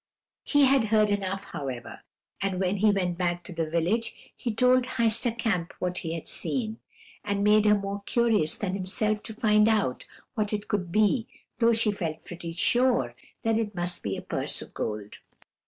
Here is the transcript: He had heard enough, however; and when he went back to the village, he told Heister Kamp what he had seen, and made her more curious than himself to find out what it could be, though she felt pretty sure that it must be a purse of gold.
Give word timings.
He 0.43 0.65
had 0.65 0.85
heard 0.85 1.11
enough, 1.11 1.43
however; 1.43 2.01
and 2.41 2.59
when 2.59 2.77
he 2.77 2.89
went 2.89 3.19
back 3.19 3.43
to 3.43 3.53
the 3.53 3.69
village, 3.69 4.31
he 4.35 4.51
told 4.51 4.85
Heister 4.85 5.37
Kamp 5.37 5.75
what 5.77 5.99
he 5.99 6.15
had 6.15 6.27
seen, 6.27 6.79
and 7.23 7.43
made 7.43 7.65
her 7.65 7.75
more 7.75 8.01
curious 8.07 8.57
than 8.57 8.73
himself 8.73 9.21
to 9.21 9.35
find 9.35 9.67
out 9.67 10.07
what 10.33 10.53
it 10.53 10.67
could 10.67 10.91
be, 10.91 11.27
though 11.59 11.73
she 11.73 11.91
felt 11.91 12.25
pretty 12.25 12.51
sure 12.53 13.13
that 13.43 13.59
it 13.59 13.75
must 13.75 14.01
be 14.01 14.17
a 14.17 14.23
purse 14.23 14.59
of 14.59 14.73
gold. 14.73 15.19